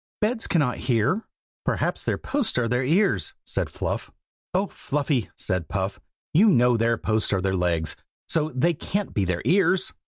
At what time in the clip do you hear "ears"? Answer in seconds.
2.83-3.35, 9.45-9.93